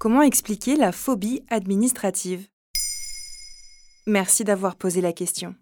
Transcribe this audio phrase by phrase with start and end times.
[0.00, 2.46] Comment expliquer la phobie administrative?
[4.06, 5.54] Merci d'avoir posé la question.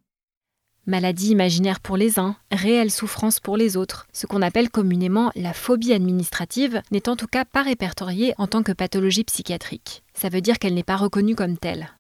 [0.87, 4.07] Maladie imaginaire pour les uns, réelle souffrance pour les autres.
[4.13, 8.63] Ce qu'on appelle communément la phobie administrative n'est en tout cas pas répertoriée en tant
[8.63, 10.05] que pathologie psychiatrique.
[10.15, 11.98] Ça veut dire qu'elle n'est pas reconnue comme telle.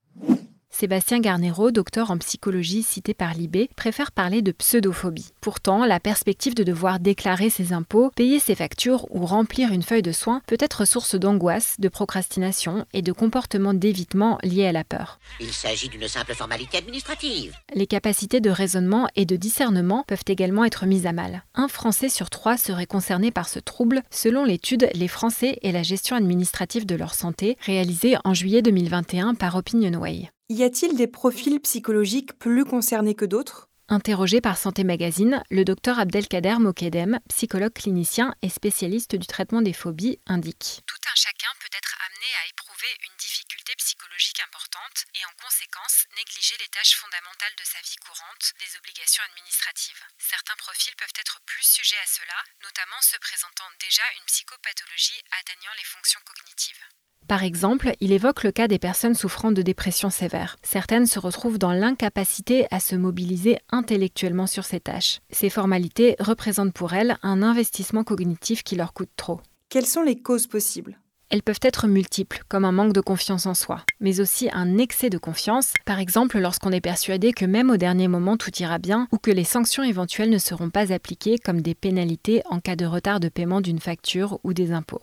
[0.78, 5.32] Sébastien Garnero, docteur en psychologie cité par l'IB, préfère parler de pseudophobie.
[5.40, 10.02] Pourtant, la perspective de devoir déclarer ses impôts, payer ses factures ou remplir une feuille
[10.02, 14.84] de soins peut être source d'angoisse, de procrastination et de comportements d'évitement liés à la
[14.84, 15.18] peur.
[15.40, 17.56] Il s'agit d'une simple formalité administrative.
[17.74, 21.42] Les capacités de raisonnement et de discernement peuvent également être mises à mal.
[21.56, 25.82] Un Français sur trois serait concerné par ce trouble, selon l'étude Les Français et la
[25.82, 30.30] gestion administrative de leur santé, réalisée en juillet 2021 par Opinionway.
[30.50, 33.68] Y a-t-il des profils psychologiques plus concernés que d'autres?
[33.92, 39.76] Interrogé par Santé Magazine, le docteur Abdelkader Mokedem, psychologue clinicien et spécialiste du traitement des
[39.76, 45.24] phobies, indique Tout un chacun peut être amené à éprouver une difficulté psychologique importante et
[45.28, 50.00] en conséquence négliger les tâches fondamentales de sa vie courante, les obligations administratives.
[50.16, 55.76] Certains profils peuvent être plus sujets à cela, notamment ceux présentant déjà une psychopathologie atteignant
[55.76, 56.88] les fonctions cognitives.
[57.28, 60.56] Par exemple, il évoque le cas des personnes souffrant de dépression sévère.
[60.62, 65.20] Certaines se retrouvent dans l'incapacité à se mobiliser intellectuellement sur ces tâches.
[65.30, 69.42] Ces formalités représentent pour elles un investissement cognitif qui leur coûte trop.
[69.68, 70.98] Quelles sont les causes possibles?
[71.28, 75.10] Elles peuvent être multiples, comme un manque de confiance en soi, mais aussi un excès
[75.10, 79.06] de confiance, par exemple lorsqu'on est persuadé que même au dernier moment tout ira bien
[79.12, 82.86] ou que les sanctions éventuelles ne seront pas appliquées comme des pénalités en cas de
[82.86, 85.02] retard de paiement d'une facture ou des impôts.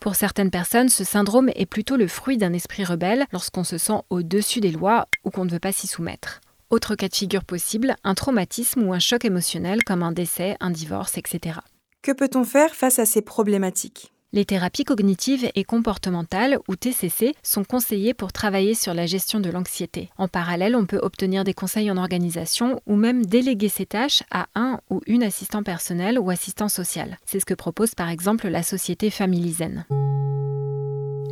[0.00, 4.00] Pour certaines personnes, ce syndrome est plutôt le fruit d'un esprit rebelle lorsqu'on se sent
[4.08, 6.40] au-dessus des lois ou qu'on ne veut pas s'y soumettre.
[6.70, 10.70] Autre cas de figure possible, un traumatisme ou un choc émotionnel comme un décès, un
[10.70, 11.58] divorce, etc.
[12.00, 14.10] Que peut-on faire face à ces problématiques?
[14.32, 19.50] Les thérapies cognitives et comportementales, ou TCC, sont conseillées pour travailler sur la gestion de
[19.50, 20.10] l'anxiété.
[20.18, 24.46] En parallèle, on peut obtenir des conseils en organisation ou même déléguer ces tâches à
[24.54, 27.18] un ou une assistant personnel ou assistant social.
[27.26, 29.86] C'est ce que propose par exemple la société Family Zen.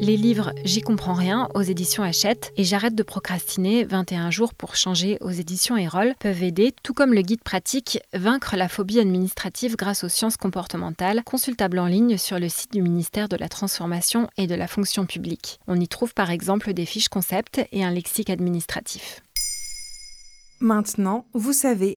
[0.00, 4.76] Les livres J'y comprends rien aux éditions Hachette et J'arrête de procrastiner 21 jours pour
[4.76, 9.76] changer aux éditions Erol peuvent aider, tout comme le guide pratique Vaincre la phobie administrative
[9.76, 14.28] grâce aux sciences comportementales, consultable en ligne sur le site du ministère de la Transformation
[14.36, 15.58] et de la Fonction publique.
[15.66, 19.22] On y trouve par exemple des fiches concepts et un lexique administratif.
[20.60, 21.96] Maintenant, vous savez